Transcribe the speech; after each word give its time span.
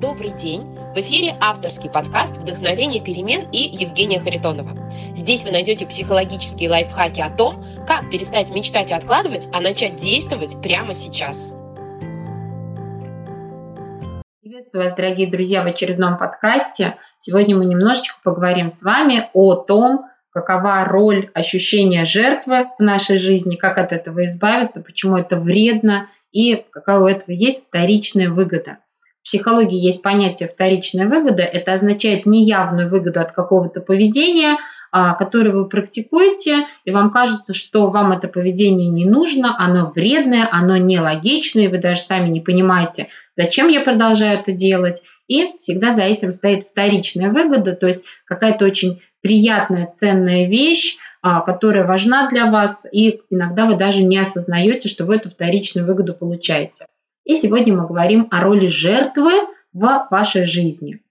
Добрый 0.00 0.30
день! 0.30 0.62
В 0.94 0.98
эфире 0.98 1.34
авторский 1.40 1.90
подкаст 1.90 2.36
«Вдохновение 2.36 3.02
перемен» 3.02 3.50
и 3.50 3.58
Евгения 3.58 4.20
Харитонова. 4.20 4.70
Здесь 5.16 5.42
вы 5.42 5.50
найдете 5.50 5.86
психологические 5.86 6.70
лайфхаки 6.70 7.20
о 7.20 7.30
том, 7.30 7.64
как 7.84 8.08
перестать 8.08 8.54
мечтать 8.54 8.92
и 8.92 8.94
откладывать, 8.94 9.48
а 9.52 9.60
начать 9.60 9.96
действовать 9.96 10.62
прямо 10.62 10.94
сейчас. 10.94 11.56
Приветствую 14.40 14.84
вас, 14.84 14.94
дорогие 14.94 15.28
друзья, 15.28 15.64
в 15.64 15.66
очередном 15.66 16.16
подкасте. 16.16 16.96
Сегодня 17.18 17.56
мы 17.56 17.64
немножечко 17.64 18.18
поговорим 18.22 18.68
с 18.68 18.84
вами 18.84 19.28
о 19.32 19.56
том, 19.56 20.04
какова 20.30 20.84
роль 20.84 21.28
ощущения 21.34 22.04
жертвы 22.04 22.68
в 22.78 22.82
нашей 22.84 23.18
жизни, 23.18 23.56
как 23.56 23.78
от 23.78 23.90
этого 23.90 24.26
избавиться, 24.26 24.80
почему 24.80 25.16
это 25.16 25.40
вредно 25.40 26.06
и 26.30 26.64
какая 26.70 27.00
у 27.00 27.06
этого 27.08 27.32
есть 27.32 27.66
вторичная 27.66 28.30
выгода 28.30 28.78
психологии 29.24 29.78
есть 29.78 30.02
понятие 30.02 30.48
вторичная 30.48 31.06
выгода. 31.06 31.42
Это 31.42 31.74
означает 31.74 32.26
неявную 32.26 32.88
выгоду 32.88 33.20
от 33.20 33.32
какого-то 33.32 33.80
поведения, 33.80 34.56
а, 34.90 35.14
которое 35.14 35.50
вы 35.50 35.68
практикуете, 35.68 36.66
и 36.84 36.90
вам 36.90 37.10
кажется, 37.10 37.52
что 37.52 37.90
вам 37.90 38.12
это 38.12 38.26
поведение 38.26 38.88
не 38.88 39.04
нужно, 39.04 39.54
оно 39.58 39.84
вредное, 39.84 40.48
оно 40.50 40.78
нелогичное, 40.78 41.64
и 41.64 41.68
вы 41.68 41.78
даже 41.78 42.00
сами 42.00 42.28
не 42.28 42.40
понимаете, 42.40 43.08
зачем 43.32 43.68
я 43.68 43.80
продолжаю 43.80 44.38
это 44.38 44.52
делать. 44.52 45.02
И 45.26 45.58
всегда 45.58 45.90
за 45.90 46.02
этим 46.02 46.32
стоит 46.32 46.64
вторичная 46.64 47.30
выгода, 47.30 47.76
то 47.76 47.86
есть 47.86 48.04
какая-то 48.24 48.64
очень 48.64 49.02
приятная, 49.20 49.90
ценная 49.92 50.48
вещь, 50.48 50.96
а, 51.20 51.42
которая 51.42 51.84
важна 51.84 52.28
для 52.28 52.46
вас, 52.46 52.86
и 52.90 53.20
иногда 53.28 53.66
вы 53.66 53.74
даже 53.74 54.02
не 54.02 54.16
осознаете, 54.16 54.88
что 54.88 55.04
вы 55.04 55.16
эту 55.16 55.28
вторичную 55.28 55.86
выгоду 55.86 56.14
получаете. 56.14 56.86
И 57.28 57.34
сегодня 57.34 57.74
мы 57.74 57.86
говорим 57.86 58.26
о 58.30 58.40
роли 58.40 58.68
жертвы 58.68 59.32
в 59.74 60.08
вашей 60.10 60.46
жизни. 60.46 61.02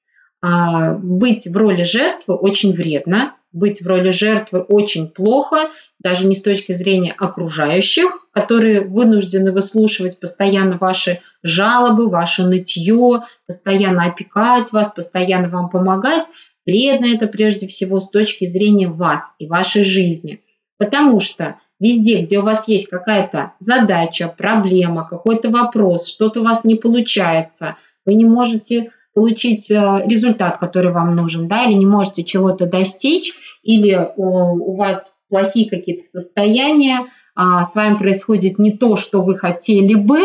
А, 0.41 0.93
быть 0.95 1.45
в 1.45 1.55
роли 1.55 1.83
жертвы 1.83 2.33
очень 2.33 2.73
вредно, 2.73 3.35
быть 3.53 3.83
в 3.83 3.87
роли 3.87 4.09
жертвы 4.09 4.61
очень 4.61 5.09
плохо, 5.09 5.69
даже 5.99 6.25
не 6.25 6.33
с 6.33 6.41
точки 6.41 6.73
зрения 6.73 7.13
окружающих, 7.15 8.27
которые 8.31 8.81
вынуждены 8.81 9.51
выслушивать 9.51 10.19
постоянно 10.19 10.79
ваши 10.79 11.21
жалобы, 11.43 12.09
ваше 12.09 12.45
нытье, 12.45 13.21
постоянно 13.45 14.05
опекать 14.05 14.71
вас, 14.71 14.91
постоянно 14.91 15.49
вам 15.49 15.69
помогать. 15.69 16.27
Вредно 16.65 17.05
это 17.05 17.27
прежде 17.27 17.67
всего 17.67 17.99
с 17.99 18.09
точки 18.09 18.45
зрения 18.47 18.87
вас 18.87 19.35
и 19.37 19.45
вашей 19.45 19.83
жизни. 19.83 20.41
Потому 20.79 21.19
что 21.19 21.57
Везде, 21.79 22.21
где 22.21 22.39
у 22.39 22.43
вас 22.43 22.67
есть 22.67 22.87
какая-то 22.87 23.53
задача, 23.59 24.33
проблема, 24.35 25.07
какой-то 25.07 25.49
вопрос, 25.49 26.07
что-то 26.07 26.41
у 26.41 26.43
вас 26.43 26.63
не 26.63 26.75
получается, 26.75 27.75
вы 28.05 28.15
не 28.15 28.25
можете 28.25 28.91
получить 29.13 29.69
э, 29.69 30.03
результат, 30.05 30.57
который 30.57 30.91
вам 30.91 31.15
нужен, 31.15 31.47
да, 31.47 31.65
или 31.65 31.73
не 31.73 31.85
можете 31.85 32.23
чего-то 32.23 32.65
достичь, 32.65 33.33
или 33.63 34.11
у 34.15 34.75
вас 34.75 35.15
плохие 35.29 35.69
какие-то 35.69 36.05
состояния, 36.07 37.07
а, 37.35 37.63
с 37.63 37.75
вами 37.75 37.97
происходит 37.97 38.57
не 38.57 38.71
то, 38.71 38.95
что 38.95 39.21
вы 39.21 39.35
хотели 39.35 39.93
бы, 39.93 40.19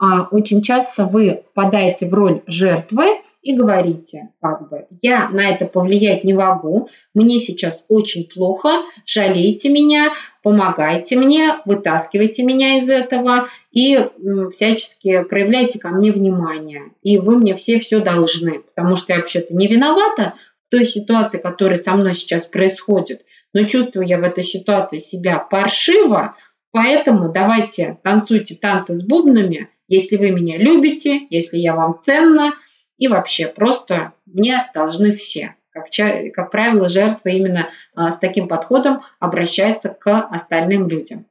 очень 0.00 0.62
часто 0.62 1.06
вы 1.06 1.42
впадаете 1.50 2.06
в 2.06 2.14
роль 2.14 2.42
жертвы, 2.46 3.20
и 3.42 3.54
говорите, 3.54 4.30
как 4.42 4.68
бы, 4.68 4.86
я 5.00 5.28
на 5.30 5.48
это 5.48 5.64
повлиять 5.64 6.24
не 6.24 6.34
могу, 6.34 6.88
мне 7.14 7.38
сейчас 7.38 7.84
очень 7.88 8.28
плохо, 8.28 8.82
жалейте 9.06 9.70
меня, 9.70 10.12
помогайте 10.42 11.16
мне, 11.16 11.56
вытаскивайте 11.64 12.42
меня 12.42 12.76
из 12.76 12.90
этого 12.90 13.46
и 13.70 14.06
всячески 14.52 15.22
проявляйте 15.22 15.78
ко 15.78 15.88
мне 15.90 16.12
внимание. 16.12 16.90
И 17.02 17.18
вы 17.18 17.38
мне 17.38 17.54
все 17.54 17.78
все 17.78 18.00
должны, 18.00 18.60
потому 18.74 18.96
что 18.96 19.12
я 19.12 19.20
вообще-то 19.20 19.54
не 19.54 19.68
виновата 19.68 20.34
в 20.66 20.70
той 20.70 20.84
ситуации, 20.84 21.38
которая 21.38 21.78
со 21.78 21.94
мной 21.94 22.14
сейчас 22.14 22.44
происходит, 22.44 23.22
но 23.54 23.64
чувствую 23.64 24.06
я 24.06 24.18
в 24.18 24.24
этой 24.24 24.44
ситуации 24.44 24.98
себя 24.98 25.38
паршиво, 25.38 26.34
поэтому 26.72 27.32
давайте 27.32 27.98
танцуйте 28.02 28.56
танцы 28.56 28.94
с 28.94 29.06
бубнами, 29.06 29.70
если 29.88 30.16
вы 30.16 30.30
меня 30.30 30.58
любите, 30.58 31.26
если 31.30 31.58
я 31.58 31.74
вам 31.74 31.98
ценна– 31.98 32.52
и 32.98 33.08
вообще 33.08 33.46
просто 33.46 34.12
мне 34.26 34.68
должны 34.74 35.14
все. 35.14 35.54
Как, 35.70 35.86
как 36.34 36.50
правило, 36.50 36.88
жертва 36.88 37.28
именно 37.28 37.68
а, 37.94 38.10
с 38.10 38.18
таким 38.18 38.48
подходом 38.48 39.00
обращается 39.20 39.90
к 39.90 40.26
остальным 40.28 40.88
людям. 40.88 41.26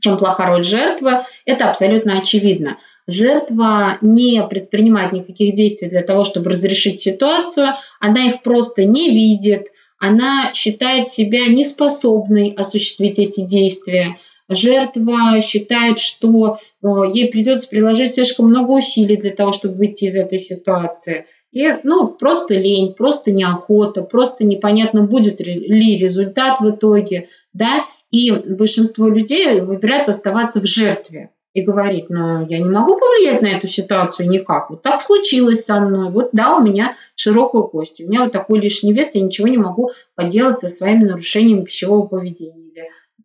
чем 0.00 0.18
плоха 0.18 0.46
роль 0.46 0.64
жертвы, 0.64 1.22
это 1.44 1.70
абсолютно 1.70 2.18
очевидно. 2.18 2.76
Жертва 3.06 3.96
не 4.00 4.42
предпринимает 4.42 5.12
никаких 5.12 5.54
действий 5.54 5.88
для 5.88 6.02
того, 6.02 6.24
чтобы 6.24 6.50
разрешить 6.50 7.00
ситуацию, 7.00 7.74
она 8.00 8.24
их 8.24 8.42
просто 8.42 8.84
не 8.84 9.10
видит, 9.10 9.68
она 9.98 10.52
считает 10.52 11.08
себя 11.08 11.46
неспособной 11.46 12.50
осуществить 12.50 13.20
эти 13.20 13.46
действия. 13.46 14.16
Жертва 14.48 15.40
считает, 15.40 15.98
что 15.98 16.58
ей 16.82 17.30
придется 17.30 17.68
приложить 17.68 18.14
слишком 18.14 18.46
много 18.46 18.72
усилий 18.72 19.16
для 19.16 19.32
того, 19.32 19.52
чтобы 19.52 19.74
выйти 19.74 20.04
из 20.04 20.14
этой 20.14 20.38
ситуации. 20.38 21.26
И, 21.52 21.66
ну, 21.84 22.08
просто 22.08 22.54
лень, 22.54 22.94
просто 22.94 23.32
неохота, 23.32 24.02
просто 24.02 24.44
непонятно, 24.44 25.02
будет 25.02 25.40
ли 25.40 25.98
результат 25.98 26.60
в 26.60 26.70
итоге, 26.70 27.28
да, 27.54 27.84
и 28.10 28.30
большинство 28.30 29.08
людей 29.08 29.60
выбирают 29.62 30.08
оставаться 30.08 30.60
в 30.60 30.66
жертве 30.66 31.30
и 31.54 31.62
говорить, 31.62 32.10
ну, 32.10 32.46
я 32.46 32.58
не 32.58 32.68
могу 32.68 32.98
повлиять 32.98 33.40
на 33.40 33.46
эту 33.46 33.66
ситуацию 33.68 34.28
никак, 34.28 34.68
вот 34.68 34.82
так 34.82 35.00
случилось 35.00 35.64
со 35.64 35.80
мной, 35.80 36.10
вот 36.10 36.28
да, 36.32 36.56
у 36.56 36.62
меня 36.62 36.94
широкая 37.14 37.62
кость, 37.62 38.00
у 38.00 38.06
меня 38.06 38.24
вот 38.24 38.32
такой 38.32 38.60
лишний 38.60 38.92
вес, 38.92 39.14
я 39.14 39.22
ничего 39.22 39.48
не 39.48 39.56
могу 39.56 39.92
поделать 40.14 40.58
со 40.58 40.68
своими 40.68 41.04
нарушениями 41.04 41.64
пищевого 41.64 42.06
поведения 42.06 42.66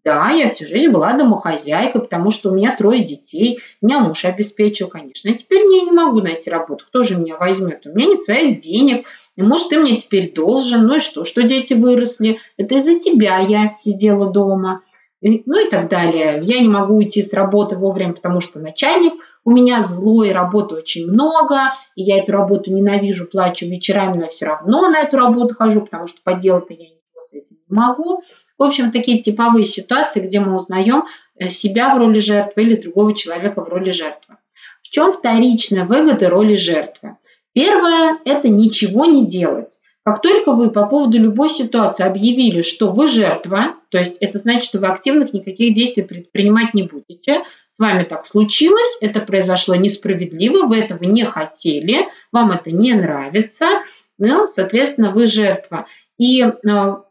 да, 0.03 0.31
я 0.31 0.47
всю 0.47 0.65
жизнь 0.65 0.89
была 0.89 1.13
домохозяйкой, 1.13 2.01
потому 2.01 2.31
что 2.31 2.49
у 2.49 2.55
меня 2.55 2.75
трое 2.75 3.03
детей, 3.03 3.59
меня 3.81 3.99
муж 3.99 4.25
обеспечил, 4.25 4.87
конечно. 4.87 5.29
И 5.29 5.35
теперь 5.35 5.63
я 5.63 5.83
не 5.83 5.91
могу 5.91 6.21
найти 6.21 6.49
работу. 6.49 6.85
Кто 6.87 7.03
же 7.03 7.17
меня 7.17 7.37
возьмет? 7.37 7.85
У 7.85 7.89
меня 7.89 8.09
нет 8.09 8.19
своих 8.19 8.57
денег. 8.57 9.05
Может, 9.37 9.69
ты 9.69 9.79
мне 9.79 9.97
теперь 9.97 10.33
должен. 10.33 10.87
Ну 10.87 10.95
и 10.95 10.99
что, 10.99 11.23
что 11.23 11.43
дети 11.43 11.73
выросли? 11.73 12.39
Это 12.57 12.75
из-за 12.75 12.99
тебя 12.99 13.37
я 13.37 13.75
сидела 13.75 14.31
дома. 14.31 14.81
И, 15.21 15.43
ну 15.45 15.63
и 15.63 15.69
так 15.69 15.87
далее. 15.87 16.41
Я 16.41 16.59
не 16.61 16.67
могу 16.67 16.95
уйти 16.97 17.21
с 17.21 17.31
работы 17.33 17.75
вовремя, 17.75 18.13
потому 18.13 18.41
что 18.41 18.59
начальник 18.59 19.13
у 19.43 19.51
меня 19.51 19.81
злой, 19.81 20.31
работы 20.31 20.75
очень 20.75 21.07
много, 21.07 21.73
и 21.95 22.01
я 22.03 22.17
эту 22.17 22.31
работу 22.31 22.73
ненавижу, 22.73 23.27
плачу 23.27 23.67
вечерами, 23.67 24.19
но 24.19 24.27
все 24.27 24.47
равно 24.47 24.89
на 24.89 25.01
эту 25.01 25.17
работу 25.17 25.53
хожу, 25.55 25.81
потому 25.81 26.07
что 26.07 26.19
поделать-то 26.23 26.73
я 26.73 26.85
ничего 26.85 27.21
с 27.29 27.33
этим 27.33 27.57
не 27.67 27.75
могу. 27.75 28.23
В 28.61 28.63
общем, 28.63 28.91
такие 28.91 29.19
типовые 29.19 29.65
ситуации, 29.65 30.19
где 30.19 30.39
мы 30.39 30.55
узнаем 30.55 31.05
э, 31.35 31.49
себя 31.49 31.95
в 31.95 31.97
роли 31.97 32.19
жертвы 32.19 32.61
или 32.61 32.75
другого 32.75 33.15
человека 33.15 33.63
в 33.63 33.67
роли 33.67 33.89
жертвы. 33.89 34.35
В 34.83 34.89
чем 34.91 35.13
вторичная 35.13 35.83
выгода 35.83 36.29
роли 36.29 36.55
жертвы? 36.55 37.17
Первое– 37.53 38.19
это 38.25 38.49
ничего 38.49 39.05
не 39.05 39.25
делать. 39.25 39.79
Как 40.05 40.21
только 40.21 40.53
вы 40.53 40.69
по 40.69 40.85
поводу 40.85 41.17
любой 41.17 41.49
ситуации 41.49 42.05
объявили, 42.05 42.61
что 42.61 42.91
вы 42.91 43.07
жертва, 43.07 43.77
то 43.89 43.97
есть 43.97 44.17
это 44.19 44.37
значит, 44.37 44.65
что 44.65 44.77
вы 44.77 44.89
активных 44.89 45.33
никаких 45.33 45.73
действий 45.73 46.03
предпринимать 46.03 46.75
не 46.75 46.83
будете, 46.83 47.41
с 47.71 47.79
вами 47.79 48.03
так 48.03 48.27
случилось, 48.27 48.95
это 49.01 49.21
произошло 49.21 49.73
несправедливо, 49.73 50.67
вы 50.67 50.77
этого 50.77 51.03
не 51.03 51.25
хотели, 51.25 52.09
вам 52.31 52.51
это 52.51 52.69
не 52.69 52.93
нравится, 52.93 53.65
ну, 54.19 54.45
соответственно, 54.45 55.09
вы 55.09 55.25
жертва. 55.25 55.87
И 56.21 56.43
э, 56.43 56.51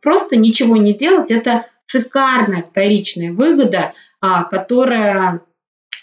просто 0.03 0.37
ничего 0.37 0.77
не 0.77 0.95
делать– 0.95 1.31
это 1.33 1.67
шикарная 1.87 2.63
вторичная 2.63 3.33
выгода, 3.33 3.93
а, 4.21 4.45
которая 4.45 5.41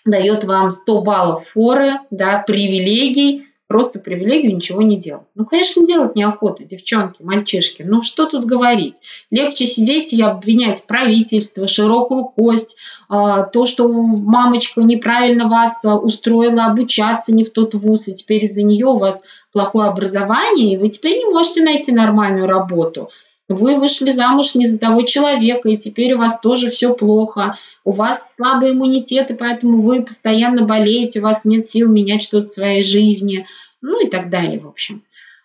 дает 0.04 0.44
вам 0.44 0.72
100 0.72 1.02
баллов 1.04 1.48
форы, 1.48 1.94
да, 2.12 2.44
привилегий, 2.46 3.48
просто 3.68 4.00
привилегию 4.00 4.54
ничего 4.54 4.82
не 4.82 4.98
делать. 4.98 5.28
Ну, 5.36 5.46
конечно, 5.46 5.88
делать 5.88 6.18
неохота, 6.18 6.66
девчонки, 6.66 7.22
мальчишки. 7.22 7.84
Ну, 7.84 8.02
что 8.02 8.26
тут 8.26 8.44
говорить? 8.44 8.96
Легче 9.32 9.66
сидеть 9.68 10.12
и 10.12 10.22
обвинять 10.22 10.86
правительство, 10.86 11.66
широкую 11.66 12.26
кость, 12.26 12.78
а, 13.08 13.44
то, 13.44 13.66
что 13.66 13.88
мамочка 13.90 14.82
неправильно 14.82 15.48
вас 15.48 15.86
а, 15.86 15.98
устроила 15.98 16.66
обучаться 16.66 17.34
не 17.34 17.46
в 17.46 17.52
тот 17.52 17.74
вуз, 17.74 18.10
и 18.10 18.16
теперь 18.16 18.44
из-за 18.44 18.64
нее 18.64 18.88
у 18.88 18.98
вас 18.98 19.24
плохое 19.58 19.90
образование, 19.90 20.74
и 20.74 20.78
вы 20.78 20.90
теперь 20.90 21.18
не 21.18 21.26
можете 21.26 21.64
найти 21.64 21.92
нормальную 21.92 22.48
работу. 22.48 23.10
Вы 23.50 23.80
вышли 23.80 24.12
замуж 24.12 24.54
не 24.54 24.68
за 24.68 24.78
того 24.78 25.02
человека, 25.02 25.68
и 25.70 25.78
теперь 25.78 26.14
у 26.14 26.20
вас 26.20 26.40
тоже 26.40 26.70
все 26.70 26.94
плохо. 26.94 27.58
У 27.84 27.92
вас 27.92 28.36
слабый 28.36 28.74
иммунитет, 28.74 29.32
и 29.32 29.34
поэтому 29.34 29.82
вы 29.82 30.04
постоянно 30.04 30.64
болеете, 30.64 31.20
у 31.20 31.24
вас 31.24 31.44
нет 31.44 31.66
сил 31.66 31.90
менять 31.90 32.22
что-то 32.22 32.48
в 32.48 32.52
своей 32.52 32.84
жизни, 32.84 33.48
ну 33.82 34.06
и 34.06 34.10
так 34.10 34.30
далее, 34.30 34.60
в 34.60 34.68
общем. 34.68 35.02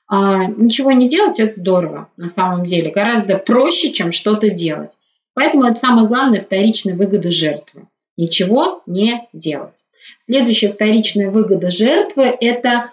А, 0.09 0.45
ничего 0.45 0.93
не 0.93 1.09
делать– 1.09 1.39
это 1.41 1.55
здорово, 1.55 2.09
на 2.19 2.29
самом 2.29 2.67
деле. 2.67 2.91
Гораздо 2.91 3.39
проще, 3.39 3.93
чем 3.93 4.13
что-то 4.13 4.51
делать. 4.51 4.91
Поэтому 5.33 5.65
это 5.65 5.77
самая 5.77 6.07
главная 6.07 6.43
вторичная 6.43 6.97
выгода 6.97 7.31
жертвы. 7.31 7.87
Ничего 8.19 8.83
не 8.85 9.27
делать. 9.33 9.85
Следующая 10.21 10.69
вторичная 10.69 11.31
выгода 11.31 11.71
жертвы– 11.71 12.25
это 12.41 12.91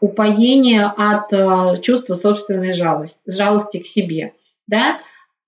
упоение 0.00 0.86
от 0.86 1.32
а, 1.32 1.76
чувства 1.76 2.14
собственной 2.14 2.72
жалости, 2.72 3.18
жалости 3.26 3.78
к 3.78 3.86
себе. 3.86 4.32
Да? 4.66 4.98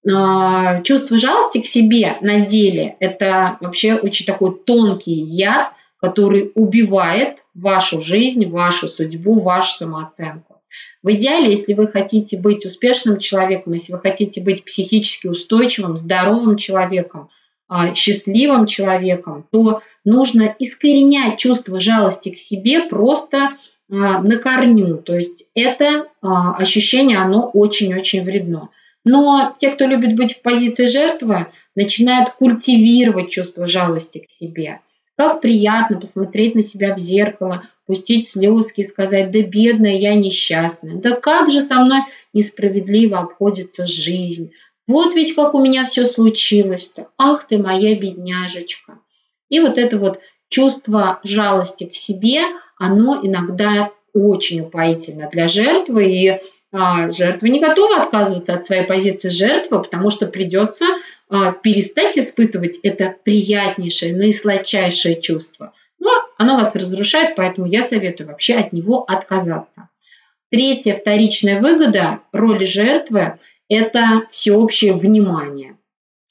А, 0.07 0.83
чувство 0.83 1.19
жалости 1.19 1.63
к 1.63 1.67
себе 1.67 2.19
на 2.21 2.41
деле– 2.41 2.97
это 3.01 3.57
вообще 3.61 3.95
очень 3.95 4.27
такой 4.27 4.55
тонкий 4.59 5.15
яд, 5.15 5.73
который 5.97 6.53
убивает 6.55 7.39
вашу 7.55 8.03
жизнь, 8.03 8.51
вашу 8.51 8.89
судьбу, 8.89 9.41
вашу 9.41 9.73
самооценку. 9.73 10.61
В 11.03 11.13
идеале, 11.13 11.51
если 11.51 11.73
вы 11.73 11.89
хотите 11.89 12.39
быть 12.39 12.67
успешным 12.67 13.19
человеком, 13.19 13.73
если 13.73 13.93
вы 13.93 14.01
хотите 14.01 14.43
быть 14.43 14.65
психически 14.65 15.29
устойчивым, 15.29 15.97
здоровым 15.97 16.57
человеком, 16.57 17.31
а, 17.69 17.95
счастливым 17.95 18.67
человеком, 18.67 19.47
то 19.51 19.81
нужно 20.05 20.55
искоренять 20.59 21.39
чувство 21.39 21.81
жалости 21.81 22.31
к 22.31 22.39
себе 22.39 22.83
просто 22.83 23.39
а, 23.39 23.57
на 23.89 24.37
корню. 24.39 24.99
То 24.99 25.15
есть 25.15 25.47
это 25.55 26.07
ощущение, 26.23 27.19
оно 27.19 27.51
очень-очень 27.53 28.25
вредно. 28.25 28.71
Но 29.05 29.55
те, 29.59 29.71
кто 29.71 29.85
любит 29.85 30.17
быть 30.17 30.35
в 30.35 30.43
позиции 30.43 30.87
жертвы, 30.87 31.49
начинают 31.75 32.31
культивировать 32.31 33.31
чувство 33.31 33.67
жалости 33.67 34.27
к 34.27 34.31
себе. 34.31 34.81
Как 35.17 35.41
приятно 35.43 36.01
посмотреть 36.01 36.55
на 36.55 36.63
себя 36.63 36.95
в 36.95 36.99
зеркало, 36.99 37.63
пустить 37.87 38.27
слезки 38.29 38.81
и 38.81 38.85
сказать, 38.85 39.31
да 39.31 39.43
бедная, 39.43 39.97
я 39.97 40.15
несчастная, 40.15 40.97
да 40.97 41.13
как 41.13 41.51
же 41.51 41.61
со 41.61 41.81
мной 41.81 42.01
несправедливо 42.33 43.19
обходится 43.19 43.87
жизнь. 43.87 44.53
Вот 44.87 45.15
ведь 45.15 45.35
как 45.35 45.55
у 45.55 45.63
меня 45.63 45.85
все 45.85 46.07
случилось-то, 46.07 47.09
ах 47.17 47.47
ты 47.47 47.59
моя 47.59 47.95
бедняжечка. 47.95 48.99
И 49.51 49.61
вот 49.61 49.79
это 49.79 49.99
вот 49.99 50.19
чувство 50.55 51.19
жалости 51.25 51.85
к 51.85 51.97
себе, 51.97 52.43
оно 52.79 53.19
иногда 53.21 53.91
очень 54.13 54.61
упоительно 54.61 55.29
для 55.29 55.49
жертвы, 55.49 56.05
и 56.05 56.39
а, 56.71 57.11
жертва 57.11 57.47
не 57.47 57.59
готова 57.59 58.01
отказываться 58.01 58.55
от 58.55 58.65
своей 58.65 58.85
позиции 58.85 59.31
жертвы, 59.31 59.83
потому 59.83 60.11
что 60.11 60.29
придется 60.29 60.85
а, 61.29 61.51
перестать 61.51 62.17
испытывать 62.17 62.79
это 62.85 63.17
приятнейшее, 63.25 64.15
наисладчайшее 64.15 65.21
чувство. 65.21 65.73
Но 65.99 66.13
оно 66.39 66.57
вас 66.57 66.77
разрушает, 66.77 67.35
поэтому 67.35 67.67
я 67.67 67.83
советую 67.83 68.29
вообще 68.29 68.55
от 68.55 68.73
него 68.73 69.03
отказаться. 69.03 69.89
Третья 70.53 70.95
вторичная 70.95 71.61
выгода 71.61 72.21
роли 72.31 72.65
жертвы– 72.65 73.41
это 73.69 74.23
всеобщее 74.31 74.93
внимание. 74.93 75.77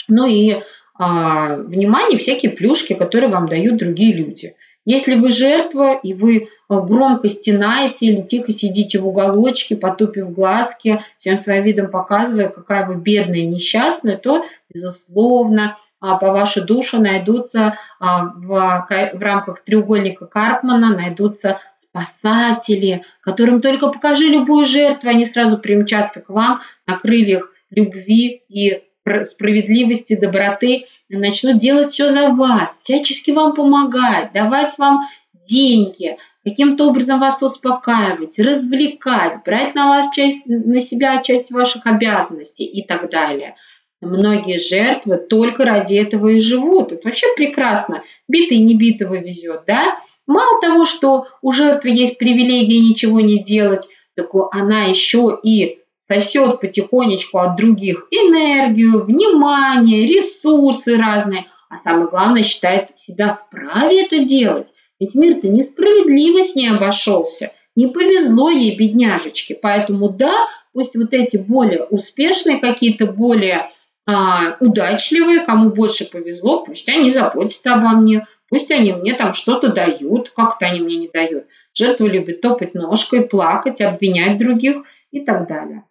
Ну 0.08 0.26
и 0.26 0.62
а, 0.94 1.56
внимание, 1.58 2.18
всякие 2.18 2.52
плюшки, 2.52 2.94
которые 2.94 3.30
вам 3.30 3.48
дают 3.48 3.78
другие 3.78 4.14
люди. 4.14 4.56
Если 4.86 5.16
вы 5.16 5.32
жертва 5.32 5.98
и 5.98 6.14
вы 6.14 6.50
Э, 6.74 6.82
громко 6.82 7.30
стенаете 7.30 8.08
или 8.08 8.22
тихо 8.22 8.52
сидите 8.52 9.00
в 9.00 9.08
уголочке, 9.08 9.76
потупив 9.76 10.32
глазки, 10.32 11.02
всем 11.20 11.38
своим 11.38 11.64
видом 11.64 11.90
показывая, 11.92 12.50
какая 12.50 12.86
вы 12.86 12.96
бедная 12.96 13.40
и 13.40 13.48
несчастная, 13.48 14.18
то, 14.18 14.46
безусловно, 14.74 15.78
а, 16.00 16.18
по 16.18 16.32
вашей 16.32 16.64
душе 16.64 16.98
найдутся 17.00 17.78
а, 18.00 18.34
в, 18.36 18.88
в 19.14 19.22
рамках 19.22 19.62
треугольника 19.62 20.26
Карпмана 20.26 20.96
найдутся 20.96 21.60
спасатели, 21.76 23.04
которым 23.22 23.62
только 23.62 23.88
покажи 23.88 24.26
любую 24.28 24.66
жертву, 24.66 25.10
они 25.10 25.26
сразу 25.26 25.58
примчатся 25.58 26.22
к 26.22 26.30
вам 26.30 26.60
на 26.88 26.98
крыльях 26.98 27.52
любви 27.70 28.44
и 28.50 28.84
справедливости, 29.24 30.16
доброты, 30.16 30.86
начнут 31.10 31.60
делать 31.60 31.92
все 31.92 32.10
за 32.10 32.30
вас, 32.30 32.80
всячески 32.80 33.32
вам 33.32 33.54
помогать, 33.54 34.32
давать 34.34 34.78
вам 34.78 35.00
деньги, 35.48 36.18
каким-то 36.44 36.88
образом 36.88 37.20
вас 37.20 37.42
успокаивать, 37.42 38.40
развлекать, 38.40 39.36
брать 39.46 39.76
на, 39.76 39.88
вас 39.88 40.14
часть, 40.14 40.46
на 40.48 40.80
себя 40.80 41.22
часть 41.22 41.52
ваших 41.52 41.86
обязанностей 41.86 42.66
и 42.66 42.86
так 42.86 43.10
далее. 43.10 43.56
Многие 44.02 44.60
жертвы 44.60 45.18
только 45.18 45.64
ради 45.64 45.96
этого 45.96 46.28
и 46.28 46.40
живут. 46.42 46.92
Это 46.92 47.08
вообще 47.08 47.28
прекрасно. 47.38 48.04
Битый 48.28 48.58
и 48.58 48.64
небитого 48.64 49.16
везет, 49.16 49.64
да? 49.66 49.98
Мало 50.28 50.60
того, 50.62 50.86
что 50.86 51.28
у 51.42 51.52
жертвы 51.54 51.90
есть 51.92 52.18
привилегия 52.18 52.80
ничего 52.80 53.22
не 53.22 53.42
делать, 53.42 53.88
так 54.16 54.30
она 54.52 54.84
еще 54.84 55.40
и 55.42 55.80
сосет 56.04 56.60
потихонечку 56.60 57.40
от 57.40 57.56
других 57.56 58.08
энергию, 58.12 59.06
внимание, 59.06 60.06
ресурсы 60.06 60.98
разные, 60.98 61.46
а 61.70 61.78
самое 61.78 62.10
главное 62.10 62.44
считает 62.44 62.90
себя 62.98 63.36
вправе 63.36 64.04
это 64.04 64.20
делать. 64.20 64.68
Ведь 65.00 65.16
мир-то 65.16 65.48
несправедливо 65.48 66.44
с 66.44 66.56
ней 66.56 66.70
обошелся. 66.70 67.54
Не 67.76 67.88
повезло 67.88 68.50
ей, 68.50 68.78
бедняжечке. 68.78 69.58
Поэтому 69.60 70.10
да, 70.10 70.48
пусть 70.74 70.96
вот 70.96 71.14
эти 71.14 71.38
более 71.38 71.84
успешные, 71.86 72.60
какие-то 72.60 73.06
более 73.06 73.70
а, 74.06 74.58
удачливые, 74.60 75.46
кому 75.46 75.70
больше 75.70 76.10
повезло, 76.10 76.66
пусть 76.66 76.90
они 76.90 77.12
заботятся 77.12 77.76
обо 77.76 77.92
мне, 77.92 78.28
пусть 78.50 78.72
они 78.72 78.92
мне 78.92 79.14
там 79.14 79.34
что-то 79.34 79.72
дают, 79.72 80.32
как-то 80.36 80.66
они 80.66 80.82
мне 80.82 80.98
не 80.98 81.08
дают. 81.08 81.46
Жертва 81.74 82.08
любит 82.08 82.42
топать 82.42 82.74
ножкой, 82.74 83.26
плакать, 83.26 83.80
обвинять 83.80 84.38
других 84.38 84.84
и 85.12 85.22
так 85.22 85.48
далее. 85.48 85.86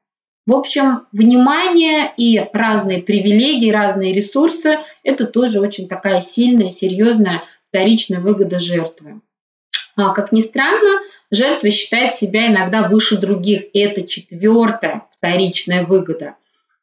В 0.45 0.55
общем, 0.55 1.07
внимание 1.13 2.13
и 2.17 2.45
разные 2.53 3.01
привилегии, 3.01 3.71
разные 3.71 4.13
ресурсы– 4.13 4.79
это 5.05 5.27
тоже 5.27 5.61
очень 5.61 5.89
такая 5.89 6.21
сильная, 6.21 6.71
серьезная 6.71 7.45
вторичная 7.69 8.19
выгода 8.19 8.59
жертвы. 8.59 9.21
А, 9.97 10.13
как 10.13 10.33
ни 10.33 10.41
странно, 10.41 11.01
жертва 11.31 11.71
считает 11.71 12.17
себя 12.17 12.49
иногда 12.49 12.89
выше 12.89 13.19
других. 13.19 13.67
И 13.73 13.79
это 13.79 14.03
четвертая 14.07 15.07
вторичная 15.17 15.85
выгода. 15.85 16.35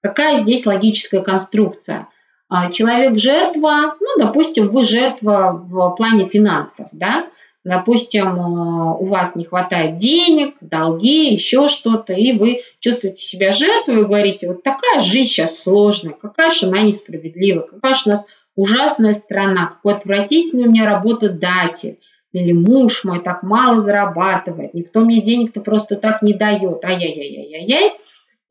Какая 0.01 0.41
здесь 0.41 0.65
логическая 0.65 1.21
конструкция? 1.21 2.07
А, 2.47 2.71
человек 2.71 3.17
жертва, 3.17 3.95
ну, 3.99 4.07
допустим, 4.17 4.69
вы 4.69 4.85
жертва 4.85 5.51
в 5.51 5.95
плане 5.95 6.27
финансов, 6.27 6.87
да, 6.93 7.27
допустим, 7.63 8.39
а, 8.39 8.95
у 8.95 9.05
вас 9.05 9.35
не 9.35 9.45
хватает 9.45 9.95
денег, 9.97 10.55
долги, 10.61 11.33
еще 11.33 11.67
что-то, 11.67 12.13
и 12.13 12.37
вы 12.37 12.61
чувствуете 12.79 13.21
себя 13.21 13.51
жертвой 13.53 14.01
и 14.01 14.05
говорите, 14.05 14.47
вот 14.47 14.63
такая 14.63 15.01
жизнь 15.01 15.29
сейчас 15.29 15.61
сложная, 15.61 16.13
какая 16.13 16.51
же 16.51 16.67
она 16.67 16.81
несправедливая, 16.81 17.63
какая 17.63 17.93
же 17.95 18.01
у 18.05 18.09
нас 18.09 18.25
ужасная 18.55 19.13
страна, 19.13 19.67
какой 19.67 19.93
отвратительный 19.93 20.67
у 20.67 20.71
меня 20.71 20.85
работодатель, 20.85 21.97
или 22.31 22.51
муж 22.51 23.03
мой 23.03 23.21
так 23.21 23.43
мало 23.43 23.79
зарабатывает, 23.79 24.73
никто 24.73 25.01
мне 25.01 25.21
денег-то 25.21 25.61
просто 25.61 25.95
так 25.95 26.21
не 26.21 26.33
дает, 26.33 26.85
ай-яй-яй-яй-яй. 26.85 27.93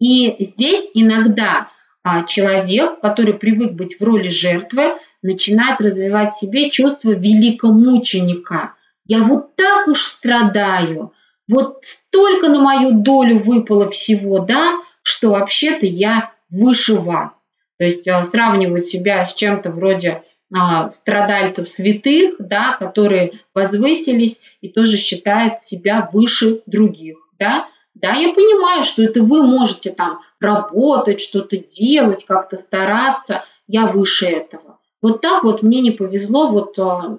И 0.00 0.36
здесь 0.44 0.90
иногда 0.94 1.68
а, 2.02 2.24
человек, 2.24 3.00
который 3.00 3.34
привык 3.34 3.72
быть 3.72 3.98
в 3.98 4.02
роли 4.02 4.28
жертвы, 4.28 4.94
начинает 5.22 5.80
развивать 5.80 6.32
в 6.32 6.38
себе 6.38 6.70
чувство 6.70 7.10
великомученика. 7.10 8.74
Я 9.08 9.24
вот 9.24 9.56
так 9.56 9.88
уж 9.88 10.02
страдаю, 10.02 11.12
вот 11.48 11.78
столько 11.82 12.48
на 12.48 12.60
мою 12.60 12.92
долю 12.92 13.38
выпало 13.38 13.90
всего, 13.90 14.38
да, 14.40 14.74
что 15.02 15.30
вообще-то 15.30 15.86
я 15.86 16.32
выше 16.50 16.94
вас. 16.94 17.48
То 17.78 17.84
есть 17.84 18.06
э, 18.06 18.22
сравнивают 18.24 18.84
себя 18.84 19.24
с 19.24 19.34
чем-то 19.34 19.70
вроде 19.70 20.22
а, 20.54 20.90
страдальцев 20.90 21.68
святых, 21.68 22.36
да, 22.38 22.76
которые 22.78 23.32
возвысились 23.54 24.50
и 24.60 24.68
тоже 24.68 24.96
считают 24.96 25.60
себя 25.60 26.08
выше 26.12 26.62
других. 26.66 27.16
Да? 27.38 27.66
да, 28.00 28.12
я 28.12 28.32
понимаю, 28.32 28.84
что 28.84 29.02
это 29.02 29.22
вы 29.22 29.42
можете 29.42 29.90
там 29.90 30.20
работать, 30.40 31.20
что-то 31.20 31.56
делать, 31.56 32.24
как-то 32.24 32.56
стараться, 32.56 33.44
я 33.66 33.86
выше 33.86 34.26
этого. 34.26 34.77
Вот 35.00 35.20
так 35.20 35.44
вот 35.44 35.62
мне 35.62 35.80
не 35.80 35.90
повезло, 35.92 36.48
вот 36.48 36.78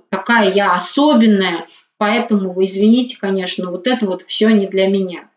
такая 0.09 0.53
я 0.53 0.73
особенная, 0.73 1.65
поэтому 1.97 2.51
вы 2.51 2.65
извините, 2.65 3.17
конечно, 3.19 3.71
вот 3.71 3.87
это 3.87 4.05
вот 4.05 4.21
все 4.23 4.49
не 4.49 4.67
для 4.67 4.87
меня. 4.87 5.29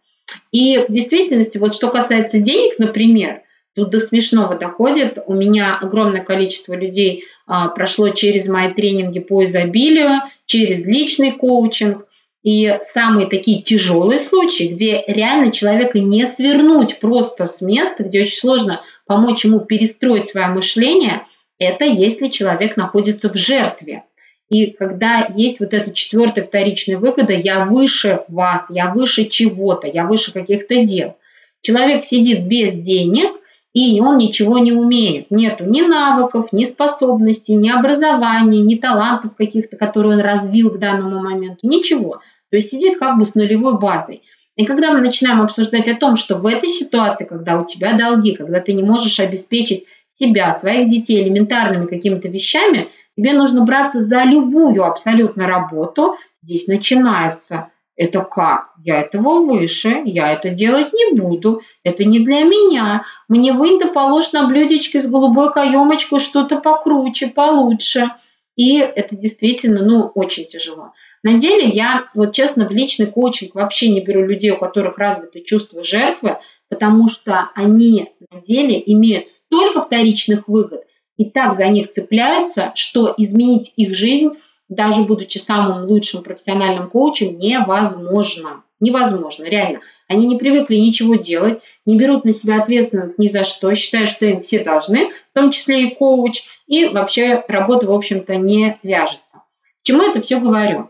И 0.50 0.78
в 0.78 0.90
действительности, 0.90 1.58
вот 1.58 1.74
что 1.74 1.88
касается 1.88 2.38
денег, 2.38 2.78
например, 2.78 3.42
Тут 3.74 3.88
до 3.88 4.00
смешного 4.00 4.56
доходит. 4.56 5.18
У 5.26 5.34
меня 5.34 5.78
огромное 5.78 6.22
количество 6.22 6.74
людей 6.74 7.24
а, 7.46 7.68
прошло 7.68 8.10
через 8.10 8.46
мои 8.46 8.72
тренинги 8.72 9.18
по 9.18 9.44
изобилию, 9.44 10.20
через 10.44 10.86
личный 10.86 11.32
коучинг. 11.32 12.06
И 12.42 12.76
самые 12.82 13.28
такие 13.28 13.62
тяжелые 13.62 14.18
случаи, 14.18 14.64
где 14.64 15.04
реально 15.06 15.52
человека 15.52 16.00
не 16.00 16.26
свернуть 16.26 16.98
просто 16.98 17.46
с 17.46 17.62
места, 17.62 18.02
где 18.02 18.22
очень 18.22 18.36
сложно 18.36 18.82
помочь 19.06 19.44
ему 19.44 19.60
перестроить 19.60 20.26
свое 20.26 20.48
мышление, 20.48 21.24
это 21.62 21.84
если 21.84 22.28
человек 22.28 22.76
находится 22.76 23.28
в 23.28 23.36
жертве. 23.36 24.04
И 24.48 24.70
когда 24.70 25.26
есть 25.34 25.60
вот 25.60 25.72
эта 25.72 25.92
четвертая 25.92 26.44
вторичная 26.44 26.98
выгода, 26.98 27.32
я 27.32 27.64
выше 27.64 28.20
вас, 28.28 28.68
я 28.70 28.92
выше 28.92 29.24
чего-то, 29.24 29.86
я 29.86 30.04
выше 30.04 30.32
каких-то 30.32 30.84
дел. 30.84 31.16
Человек 31.62 32.04
сидит 32.04 32.46
без 32.46 32.74
денег, 32.74 33.30
и 33.72 34.00
он 34.00 34.18
ничего 34.18 34.58
не 34.58 34.72
умеет. 34.72 35.30
Нету 35.30 35.64
ни 35.64 35.80
навыков, 35.80 36.48
ни 36.52 36.64
способностей, 36.64 37.54
ни 37.54 37.70
образования, 37.70 38.60
ни 38.60 38.74
талантов 38.74 39.34
каких-то, 39.36 39.76
которые 39.76 40.16
он 40.16 40.20
развил 40.20 40.70
к 40.70 40.78
данному 40.78 41.20
моменту. 41.20 41.66
Ничего. 41.66 42.20
То 42.50 42.56
есть 42.56 42.68
сидит 42.68 42.98
как 42.98 43.18
бы 43.18 43.24
с 43.24 43.34
нулевой 43.34 43.78
базой. 43.78 44.22
И 44.56 44.66
когда 44.66 44.92
мы 44.92 45.00
начинаем 45.00 45.40
обсуждать 45.40 45.88
о 45.88 45.94
том, 45.94 46.16
что 46.16 46.36
в 46.36 46.44
этой 46.46 46.68
ситуации, 46.68 47.24
когда 47.24 47.58
у 47.58 47.64
тебя 47.64 47.94
долги, 47.94 48.34
когда 48.34 48.60
ты 48.60 48.74
не 48.74 48.82
можешь 48.82 49.18
обеспечить 49.18 49.84
себя, 50.22 50.52
своих 50.52 50.88
детей 50.88 51.22
элементарными 51.22 51.86
какими-то 51.86 52.28
вещами, 52.28 52.88
тебе 53.16 53.32
нужно 53.32 53.64
браться 53.64 54.00
за 54.00 54.22
любую 54.22 54.84
абсолютно 54.84 55.46
работу. 55.46 56.16
Здесь 56.42 56.66
начинается 56.66 57.68
это 57.96 58.22
как? 58.22 58.70
Я 58.82 59.00
этого 59.00 59.44
выше, 59.44 60.02
я 60.04 60.32
это 60.32 60.50
делать 60.50 60.92
не 60.92 61.14
буду, 61.14 61.62
это 61.84 62.04
не 62.04 62.20
для 62.20 62.42
меня. 62.42 63.02
Мне 63.28 63.52
вынь 63.52 63.78
да 63.78 63.88
положь 63.88 64.32
на 64.32 64.48
блюдечке 64.48 65.00
с 65.00 65.10
голубой 65.10 65.52
каемочкой 65.52 66.20
что-то 66.20 66.58
покруче, 66.58 67.28
получше. 67.28 68.10
И 68.56 68.78
это 68.78 69.16
действительно, 69.16 69.84
ну, 69.84 70.10
очень 70.14 70.46
тяжело. 70.46 70.92
На 71.22 71.38
деле 71.38 71.68
я, 71.68 72.06
вот 72.14 72.32
честно, 72.32 72.66
в 72.66 72.70
личный 72.70 73.06
коучинг 73.06 73.54
вообще 73.54 73.88
не 73.88 74.00
беру 74.00 74.24
людей, 74.24 74.50
у 74.50 74.58
которых 74.58 74.98
развито 74.98 75.40
чувство 75.40 75.84
жертвы, 75.84 76.38
потому 76.72 77.06
что 77.10 77.50
они 77.54 78.14
на 78.30 78.40
деле 78.40 78.82
имеют 78.86 79.28
столько 79.28 79.82
вторичных 79.82 80.48
выгод 80.48 80.84
и 81.18 81.26
так 81.26 81.54
за 81.54 81.66
них 81.66 81.90
цепляются, 81.90 82.72
что 82.74 83.12
изменить 83.18 83.74
их 83.76 83.94
жизнь, 83.94 84.30
даже 84.70 85.02
будучи 85.02 85.36
самым 85.36 85.84
лучшим 85.84 86.22
профессиональным 86.22 86.88
коучем, 86.88 87.36
невозможно. 87.36 88.64
Невозможно, 88.80 89.44
реально. 89.44 89.80
Они 90.08 90.26
не 90.26 90.38
привыкли 90.38 90.76
ничего 90.76 91.16
делать, 91.16 91.60
не 91.84 91.98
берут 91.98 92.24
на 92.24 92.32
себя 92.32 92.62
ответственность 92.62 93.18
ни 93.18 93.28
за 93.28 93.44
что, 93.44 93.74
считают, 93.74 94.08
что 94.08 94.24
им 94.24 94.40
все 94.40 94.64
должны, 94.64 95.10
в 95.10 95.34
том 95.34 95.50
числе 95.50 95.88
и 95.88 95.94
коуч, 95.94 96.42
и 96.66 96.86
вообще 96.86 97.44
работа, 97.48 97.86
в 97.86 97.92
общем-то, 97.92 98.36
не 98.36 98.78
вяжется. 98.82 99.42
К 99.82 99.84
чему 99.84 100.04
это 100.04 100.22
все 100.22 100.40
говорю? 100.40 100.88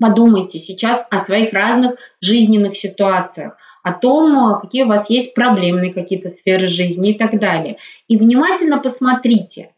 Подумайте 0.00 0.58
сейчас 0.58 1.06
о 1.10 1.18
своих 1.18 1.52
разных 1.52 1.96
жизненных 2.22 2.74
ситуациях, 2.74 3.58
о 3.82 3.92
том, 3.92 4.58
какие 4.60 4.82
у 4.82 4.88
вас 4.88 5.08
есть 5.10 5.34
проблемные 5.34 5.92
какие-то 5.92 6.28
сферы 6.28 6.68
жизни 6.68 7.10
и 7.10 7.18
так 7.18 7.38
далее. 7.38 7.78
И 8.08 8.16
внимательно 8.16 8.78
посмотрите, 8.78 9.70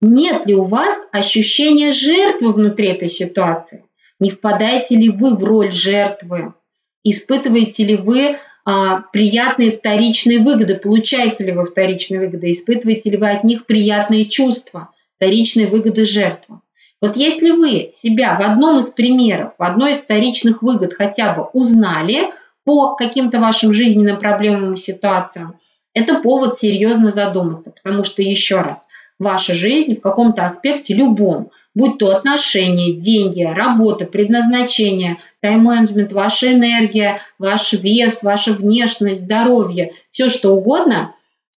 нет 0.00 0.46
ли 0.46 0.54
у 0.54 0.64
вас 0.64 1.08
ощущения 1.12 1.92
жертвы 1.92 2.52
внутри 2.52 2.88
этой 2.88 3.08
ситуации. 3.08 3.84
Не 4.18 4.30
впадаете 4.30 4.96
ли 4.96 5.08
вы 5.10 5.34
в 5.34 5.44
роль 5.44 5.72
жертвы? 5.72 6.54
Испытываете 7.04 7.84
ли 7.84 7.96
вы 7.96 8.36
а, 8.64 9.02
приятные 9.12 9.72
вторичные 9.72 10.40
выгоды? 10.40 10.76
Получаете 10.76 11.44
ли 11.44 11.52
вы 11.52 11.66
вторичные 11.66 12.20
выгоды? 12.20 12.52
Испытываете 12.52 13.10
ли 13.10 13.16
вы 13.16 13.30
от 13.30 13.44
них 13.44 13.66
приятные 13.66 14.26
чувства? 14.26 14.90
Вторичные 15.16 15.66
выгоды 15.66 16.04
жертвы. 16.04 16.60
Вот 17.00 17.16
если 17.16 17.50
вы 17.50 17.92
себя 17.94 18.38
в 18.38 18.42
одном 18.42 18.78
из 18.78 18.90
примеров, 18.90 19.54
в 19.58 19.62
одной 19.62 19.92
из 19.92 19.98
вторичных 19.98 20.62
выгод 20.62 20.92
хотя 20.92 21.32
бы 21.32 21.44
узнали 21.54 22.30
по 22.64 22.94
каким-то 22.94 23.40
вашим 23.40 23.72
жизненным 23.72 24.18
проблемам 24.18 24.74
и 24.74 24.76
ситуациям, 24.76 25.56
это 25.94 26.20
повод 26.20 26.56
серьезно 26.56 27.10
задуматься, 27.10 27.72
потому 27.72 28.04
что 28.04 28.22
еще 28.22 28.60
раз, 28.60 28.86
ваша 29.18 29.54
жизнь 29.54 29.96
в 29.96 30.00
каком-то 30.00 30.44
аспекте 30.44 30.94
любом, 30.94 31.50
будь 31.74 31.98
то 31.98 32.14
отношения, 32.14 32.94
деньги, 32.94 33.42
работа, 33.42 34.06
предназначение, 34.06 35.18
тайм-менеджмент, 35.40 36.12
ваша 36.12 36.52
энергия, 36.52 37.20
ваш 37.38 37.72
вес, 37.72 38.22
ваша 38.22 38.52
внешность, 38.52 39.22
здоровье, 39.22 39.92
все 40.10 40.28
что 40.28 40.54
угодно, 40.54 41.14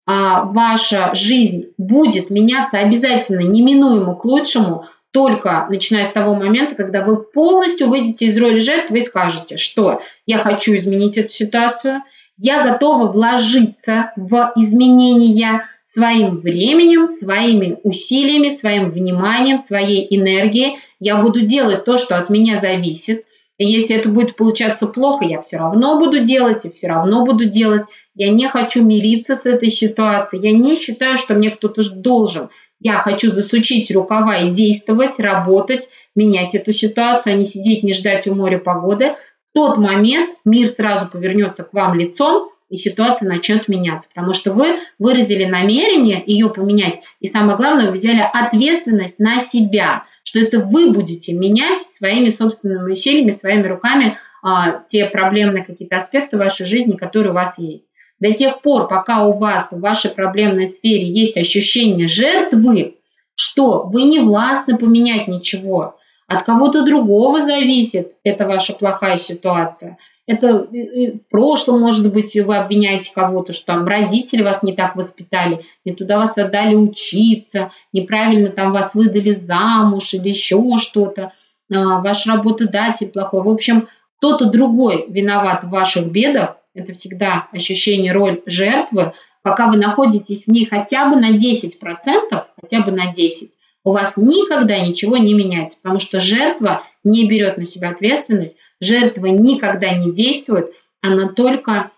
а 0.06 0.44
ваша 0.44 1.14
жизнь 1.14 1.66
будет 1.78 2.30
меняться 2.30 2.78
обязательно, 2.78 3.40
неминуемо 3.40 4.14
к 4.14 4.24
лучшему 4.24 4.86
только 5.12 5.66
начиная 5.70 6.04
с 6.04 6.10
того 6.10 6.34
момента, 6.34 6.74
когда 6.74 7.04
вы 7.04 7.22
полностью 7.22 7.88
выйдете 7.88 8.26
из 8.26 8.38
роли 8.38 8.58
жертвы 8.58 8.98
и 8.98 9.02
скажете, 9.02 9.58
что 9.58 10.00
я 10.26 10.38
хочу 10.38 10.74
изменить 10.74 11.18
эту 11.18 11.28
ситуацию, 11.28 12.02
я 12.38 12.66
готова 12.66 13.12
вложиться 13.12 14.12
в 14.16 14.52
изменения 14.56 15.68
своим 15.84 16.38
временем, 16.38 17.06
своими 17.06 17.78
усилиями, 17.82 18.48
своим 18.48 18.90
вниманием, 18.90 19.58
своей 19.58 20.06
энергией. 20.16 20.78
Я 20.98 21.16
буду 21.16 21.42
делать 21.42 21.84
то, 21.84 21.98
что 21.98 22.16
от 22.16 22.30
меня 22.30 22.56
зависит. 22.56 23.24
И 23.58 23.66
если 23.66 23.96
это 23.96 24.08
будет 24.08 24.34
получаться 24.36 24.86
плохо, 24.86 25.26
я 25.26 25.42
все 25.42 25.58
равно 25.58 25.98
буду 25.98 26.20
делать 26.20 26.64
и 26.64 26.70
все 26.70 26.88
равно 26.88 27.26
буду 27.26 27.44
делать. 27.44 27.82
Я 28.14 28.30
не 28.30 28.48
хочу 28.48 28.82
мириться 28.82 29.36
с 29.36 29.44
этой 29.44 29.70
ситуацией. 29.70 30.42
Я 30.42 30.52
не 30.56 30.76
считаю, 30.76 31.18
что 31.18 31.34
мне 31.34 31.50
кто-то 31.50 31.82
должен. 31.90 32.48
Я 32.82 32.98
хочу 32.98 33.30
засучить 33.30 33.94
рукава 33.94 34.38
и 34.38 34.50
действовать, 34.50 35.20
работать, 35.20 35.88
менять 36.16 36.56
эту 36.56 36.72
ситуацию, 36.72 37.34
а 37.34 37.36
не 37.36 37.46
сидеть, 37.46 37.84
не 37.84 37.94
ждать 37.94 38.26
у 38.26 38.34
моря 38.34 38.58
погоды. 38.58 39.14
В 39.50 39.54
тот 39.54 39.78
момент 39.78 40.30
мир 40.44 40.66
сразу 40.66 41.08
повернется 41.08 41.62
к 41.62 41.72
вам 41.72 41.94
лицом, 41.94 42.50
и 42.70 42.78
ситуация 42.78 43.28
начнет 43.28 43.68
меняться, 43.68 44.08
потому 44.08 44.34
что 44.34 44.52
вы 44.52 44.78
выразили 44.98 45.44
намерение 45.44 46.22
ее 46.26 46.48
поменять, 46.48 47.00
и 47.20 47.28
самое 47.28 47.58
главное, 47.58 47.86
вы 47.86 47.92
взяли 47.92 48.26
ответственность 48.32 49.18
на 49.18 49.38
себя, 49.38 50.04
что 50.24 50.40
это 50.40 50.58
вы 50.58 50.90
будете 50.90 51.34
менять 51.34 51.82
своими 51.92 52.30
собственными 52.30 52.92
усилиями, 52.92 53.30
своими 53.30 53.66
руками 53.66 54.16
а, 54.42 54.82
те 54.88 55.04
проблемные 55.04 55.64
какие-то 55.64 55.96
аспекты 55.96 56.38
вашей 56.38 56.64
жизни, 56.64 56.96
которые 56.96 57.32
у 57.32 57.34
вас 57.34 57.58
есть. 57.58 57.86
До 58.22 58.32
тех 58.32 58.62
пор, 58.62 58.86
пока 58.86 59.26
у 59.26 59.32
вас 59.32 59.72
в 59.72 59.80
вашей 59.80 60.08
проблемной 60.12 60.68
сфере 60.68 61.08
есть 61.08 61.36
ощущение 61.36 62.06
жертвы, 62.06 62.94
что 63.34 63.82
вы 63.82 64.04
не 64.04 64.20
властны 64.20 64.78
поменять 64.78 65.26
ничего, 65.26 65.96
от 66.28 66.44
кого-то 66.44 66.84
другого 66.84 67.40
зависит 67.40 68.12
эта 68.22 68.46
ваша 68.46 68.74
плохая 68.74 69.16
ситуация. 69.16 69.98
Это 70.28 70.68
в 70.68 71.30
прошлом, 71.32 71.80
может 71.80 72.12
быть, 72.12 72.36
вы 72.36 72.56
обвиняете 72.56 73.10
кого-то, 73.12 73.52
что 73.52 73.66
там 73.66 73.88
родители 73.88 74.42
вас 74.42 74.62
не 74.62 74.72
так 74.72 74.94
воспитали, 74.94 75.62
не 75.84 75.92
туда 75.92 76.18
вас 76.18 76.38
отдали 76.38 76.76
учиться, 76.76 77.72
неправильно 77.92 78.50
там 78.50 78.70
вас 78.70 78.94
выдали 78.94 79.32
замуж 79.32 80.14
или 80.14 80.28
еще 80.28 80.78
что-то, 80.78 81.32
а, 81.74 81.98
ваш 81.98 82.28
работодатель 82.28 83.08
плохой. 83.08 83.42
В 83.42 83.48
общем, 83.48 83.88
кто-то 84.18 84.48
другой 84.48 85.06
виноват 85.08 85.64
в 85.64 85.70
ваших 85.70 86.06
бедах, 86.06 86.61
это 86.74 86.92
всегда 86.92 87.48
ощущение 87.52 88.12
роль 88.12 88.42
жертвы, 88.46 89.12
пока 89.42 89.68
вы 89.70 89.76
находитесь 89.76 90.44
в 90.44 90.48
ней 90.48 90.66
хотя 90.66 91.08
бы 91.08 91.16
на 91.16 91.36
10%, 91.36 92.44
хотя 92.60 92.80
бы 92.82 92.92
на 92.92 93.10
10%, 93.10 93.50
у 93.84 93.92
вас 93.92 94.14
никогда 94.16 94.78
ничего 94.78 95.16
не 95.16 95.34
меняется, 95.34 95.76
потому 95.82 95.98
что 95.98 96.20
жертва 96.20 96.84
не 97.02 97.28
берет 97.28 97.58
на 97.58 97.64
себя 97.64 97.90
ответственность, 97.90 98.56
жертва 98.80 99.26
никогда 99.26 99.92
не 99.92 100.12
действует, 100.12 100.72
она 101.00 101.28
только 101.28 101.90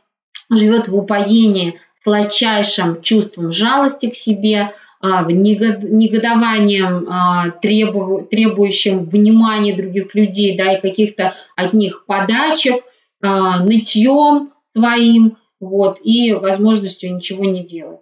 живет 0.51 0.89
в 0.89 0.97
упоении 0.97 1.79
сладчайшим 2.01 3.03
чувством 3.03 3.53
жалости 3.53 4.11
к 4.11 4.15
себе, 4.15 4.71
а, 5.01 5.23
негодованием, 5.31 7.07
а, 7.11 7.51
требующим 7.51 9.05
внимания 9.05 9.77
других 9.77 10.15
людей 10.15 10.57
да, 10.57 10.73
и 10.73 10.81
каких-то 10.81 11.35
от 11.57 11.75
них 11.75 12.07
подачек, 12.07 12.83
а, 13.23 13.63
нытьем, 13.63 14.54
своим, 14.75 15.39
вот, 15.61 16.01
и 16.03 16.33
возможностью 16.33 17.15
ничего 17.15 17.45
не 17.45 17.65
делать. 17.65 18.01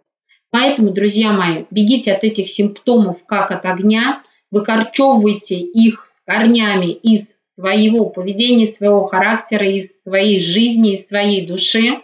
Поэтому, 0.51 0.91
друзья 0.91 1.33
мои, 1.33 1.65
бегите 1.71 2.13
от 2.13 2.25
этих 2.25 2.51
симптомов 2.51 3.25
как 3.25 3.51
от 3.51 3.65
огня, 3.65 4.23
выкорчевывайте 4.51 5.57
их 5.57 6.05
с 6.05 6.21
корнями 6.21 6.91
из 6.91 7.37
своего 7.43 8.09
поведения, 8.11 8.67
своего 8.67 9.07
характера, 9.07 9.67
из 9.67 10.03
своей 10.03 10.41
жизни, 10.41 10.95
из 10.95 11.07
своей 11.07 11.47
души. 11.47 12.01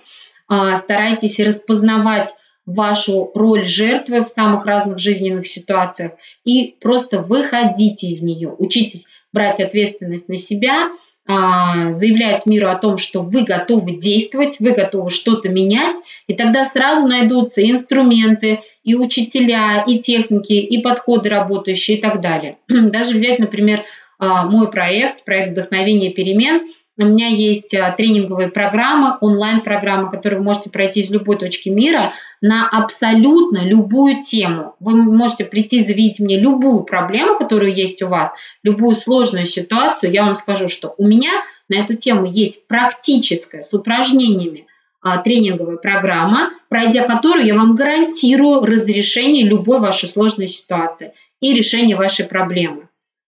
А, 0.47 0.77
старайтесь 0.77 1.39
распознавать 1.39 2.35
вашу 2.65 3.31
роль 3.35 3.67
жертвы 3.67 4.25
в 4.25 4.29
самых 4.29 4.67
разных 4.67 4.99
жизненных 4.99 5.47
ситуациях 5.47 6.13
и 6.45 6.77
просто 6.81 7.23
выходите 7.23 8.09
из 8.09 8.23
нее. 8.23 8.55
Учитесь 8.59 9.09
брать 9.33 9.61
ответственность 9.61 10.29
на 10.29 10.37
себя, 10.37 10.91
заявлять 11.29 12.47
миру 12.47 12.69
о 12.69 12.77
том, 12.77 12.97
что 12.97 13.23
вы 13.23 13.45
готовы 13.45 13.97
действовать, 13.97 14.61
вы 14.61 14.73
готовы 14.73 15.11
что-то 15.11 15.51
менять, 15.51 15.97
и 16.27 16.33
тогда 16.33 16.65
сразу 16.65 17.07
найдутся 17.07 17.69
инструменты, 17.69 18.61
и 18.83 18.95
учителя, 18.95 19.85
и 19.87 19.99
техники, 19.99 20.55
и 20.55 20.81
подходы 20.81 21.29
работающие 21.29 21.99
и 21.99 22.01
так 22.01 22.23
далее. 22.23 22.57
Даже 22.69 23.13
взять, 23.15 23.39
например, 23.39 23.85
а, 24.19 24.47
мой 24.47 24.71
проект, 24.71 25.25
проект 25.25 25.51
вдохновения 25.51 26.11
перемен– 26.11 26.63
у 26.99 27.07
меня 27.07 27.29
есть 27.29 27.75
а, 27.75 27.93
тренинговые 27.93 28.49
программы, 28.49 29.17
онлайн-программы, 29.21 30.11
которые 30.11 30.39
вы 30.39 30.45
можете 30.45 30.71
пройти 30.71 31.01
из 31.01 31.11
любой 31.11 31.37
точки 31.37 31.69
мира 31.69 32.13
на 32.41 32.69
абсолютно 32.69 33.65
любую 33.65 34.21
тему. 34.21 34.75
Вы 34.81 34.95
можете 34.97 35.45
прийти, 35.45 35.83
заявить 35.83 36.19
мне 36.19 36.39
любую 36.39 36.83
проблему, 36.83 37.39
которая 37.39 37.71
есть 37.71 38.03
у 38.03 38.09
вас, 38.09 38.35
любую 38.63 38.95
сложную 38.97 39.47
ситуацию. 39.47 40.13
Я 40.13 40.25
вам 40.25 40.35
скажу, 40.35 40.69
что 40.69 40.95
у 40.99 41.07
меня 41.07 41.31
на 41.69 41.77
эту 41.77 41.95
тему 41.95 42.25
есть 42.25 42.67
практическая 42.67 43.63
с 43.63 43.73
упражнениями 43.73 44.67
а, 45.01 45.19
тренинговая 45.19 45.77
программа, 45.77 46.51
пройдя 46.69 47.07
которую 47.07 47.47
я 47.47 47.55
вам 47.55 47.77
гарантирую 47.77 48.65
разрешение 48.65 49.45
любой 49.45 49.79
вашей 49.79 50.09
сложной 50.09 50.49
ситуации 50.49 51.13
и 51.41 51.55
решение 51.55 51.97
вашей 51.97 52.27
проблемы. 52.27 52.89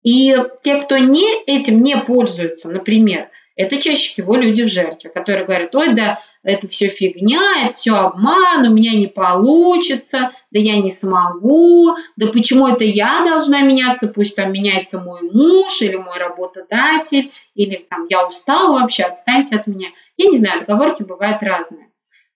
И 0.03 0.37
те, 0.63 0.83
кто 0.83 0.99
не, 0.99 1.45
этим 1.47 1.83
не 1.83 1.97
пользуются, 1.97 2.69
например, 2.71 3.29
Это 3.57 3.81
чаще 3.81 4.09
всего 4.09 4.37
люди 4.37 4.63
в 4.63 4.69
жертве, 4.69 5.11
которые 5.11 5.45
говорят, 5.45 5.75
ой, 5.75 5.95
да, 5.95 6.19
это 6.43 6.69
все 6.69 6.89
фигня, 6.89 7.67
это 7.67 7.75
все 7.75 7.95
обман, 7.95 8.67
у 8.67 8.75
меня 8.75 8.95
не 8.95 9.07
получится, 9.07 10.33
да 10.51 10.59
я 10.59 10.79
не 10.79 10.91
смогу, 10.91 11.95
да 12.17 12.29
почему 12.29 12.67
это 12.67 12.85
я 12.85 13.25
должна 13.25 13.61
меняться, 13.61 14.09
пусть 14.09 14.37
там 14.37 14.53
меняется 14.53 15.01
мой 15.01 15.21
муж 15.23 15.81
или 15.83 15.97
мой 15.97 16.19
работодатель, 16.19 17.31
или 17.55 17.87
там 17.89 18.07
я 18.09 18.27
устал 18.27 18.73
вообще, 18.73 19.05
отстаньте 19.05 19.57
от 19.57 19.67
меня. 19.67 19.89
Я 20.17 20.31
не 20.31 20.39
знаю, 20.39 20.61
договорки 20.61 21.03
бывают 21.03 21.43
разные. 21.43 21.89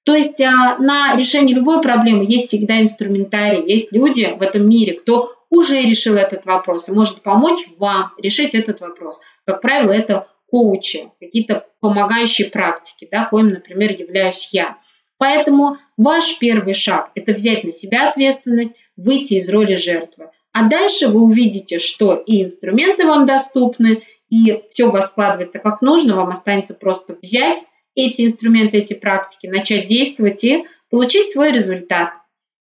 То 0.04 0.14
есть 0.14 0.40
а, 0.40 0.78
на 0.78 1.16
решение 1.16 1.56
любой 1.56 1.82
проблемы 1.82 2.24
есть 2.24 2.46
всегда 2.46 2.80
инструментарий, 2.80 3.68
есть 3.68 3.90
люди 3.90 4.36
в 4.38 4.40
этом 4.40 4.68
мире, 4.68 4.92
кто 4.92 5.32
уже 5.50 5.80
решил 5.80 6.14
этот 6.14 6.46
вопрос 6.46 6.88
и 6.88 6.92
может 6.92 7.22
помочь 7.22 7.66
вам 7.76 8.12
решить 8.18 8.54
этот 8.54 8.80
вопрос. 8.80 9.20
Как 9.44 9.60
правило, 9.60 9.90
это 9.90 10.28
коучи, 10.56 11.10
какие-то 11.20 11.66
помогающие 11.80 12.48
практики, 12.48 13.06
да, 13.12 13.26
коим, 13.26 13.50
например, 13.50 13.92
являюсь 13.92 14.48
я. 14.52 14.78
Поэтому 15.18 15.76
ваш 15.98 16.38
первый 16.38 16.72
шаг– 16.72 17.10
это 17.14 17.34
взять 17.34 17.64
на 17.64 17.72
себя 17.72 18.08
ответственность, 18.08 18.78
выйти 18.96 19.34
из 19.34 19.50
роли 19.50 19.76
жертвы. 19.76 20.30
А 20.52 20.66
дальше 20.66 21.08
вы 21.08 21.20
увидите, 21.20 21.78
что 21.78 22.14
и 22.14 22.42
инструменты 22.42 23.06
вам 23.06 23.26
доступны, 23.26 24.00
и 24.30 24.62
все 24.70 24.84
у 24.84 24.92
вас 24.92 25.08
складывается 25.08 25.58
как 25.58 25.82
нужно, 25.82 26.16
вам 26.16 26.30
останется 26.30 26.72
просто 26.72 27.18
взять 27.20 27.58
эти 27.94 28.22
инструменты, 28.22 28.78
эти 28.78 28.94
практики, 28.94 29.48
начать 29.48 29.84
действовать 29.84 30.42
и 30.42 30.64
получить 30.88 31.32
свой 31.32 31.52
результат. 31.52 32.14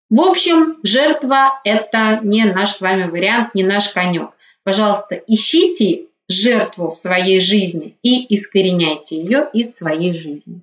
В 0.10 0.20
общем, 0.20 0.80
жертва– 0.84 1.62
это 1.64 2.20
не 2.24 2.44
наш 2.44 2.72
с 2.72 2.82
вами 2.82 3.10
вариант, 3.10 3.56
не 3.56 3.64
наш 3.64 3.88
конек. 3.94 4.32
Пожалуйста, 4.66 5.16
ищите 5.16 6.08
жертву 6.28 6.92
в 6.92 7.00
своей 7.00 7.40
жизни 7.40 7.96
и 8.02 8.34
искореняйте 8.36 9.18
ее 9.18 9.48
из 9.54 9.76
своей 9.76 10.14
жизни. 10.14 10.62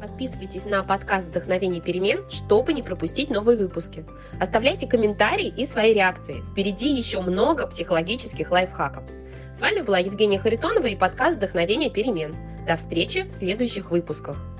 Подписывайтесь 0.00 0.64
на 0.64 0.84
подкаст 0.84 1.26
«Вдохновение 1.28 1.80
перемен», 1.80 2.24
чтобы 2.30 2.72
не 2.72 2.82
пропустить 2.82 3.30
новые 3.30 3.58
выпуски. 3.58 4.04
Оставляйте 4.40 4.86
комментарии 4.86 5.52
и 5.56 5.64
свои 5.64 5.94
реакции. 5.94 6.42
Впереди 6.52 6.88
еще 6.88 7.20
много 7.20 7.66
психологических 7.66 8.50
лайфхаков. 8.50 9.04
С 9.54 9.60
вами 9.60 9.80
была 9.80 9.98
Евгения 9.98 10.38
Харитонова 10.38 10.86
и 10.86 10.96
подкаст 10.96 11.38
«Вдохновение 11.38 11.90
перемен». 11.90 12.36
До 12.66 12.76
встречи 12.76 13.22
в 13.22 13.32
следующих 13.32 13.90
выпусках. 13.90 14.55